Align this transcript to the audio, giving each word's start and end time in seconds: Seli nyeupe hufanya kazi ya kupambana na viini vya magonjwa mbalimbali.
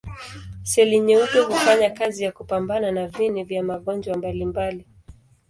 Seli 0.63 0.99
nyeupe 0.99 1.39
hufanya 1.39 1.89
kazi 1.89 2.23
ya 2.23 2.31
kupambana 2.31 2.91
na 2.91 3.07
viini 3.07 3.43
vya 3.43 3.63
magonjwa 3.63 4.17
mbalimbali. 4.17 4.85